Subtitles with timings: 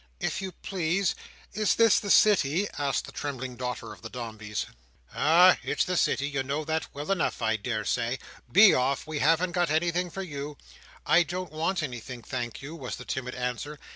[0.19, 1.13] "If you please,
[1.53, 4.65] is this the City?" asked the trembling daughter of the Dombeys.
[5.13, 5.57] "Ah!
[5.61, 6.27] It's the City.
[6.27, 8.17] You know that well enough, I daresay.
[8.51, 9.05] Be off!
[9.05, 10.57] We haven't got anything for you."
[11.05, 13.77] "I don't want anything, thank you," was the timid answer.